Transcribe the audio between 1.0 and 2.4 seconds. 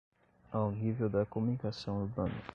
da comunicação urbana